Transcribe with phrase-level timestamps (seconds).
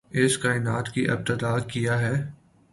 [0.11, 2.15] اس کائنات کی ابتدا کیا ہے؟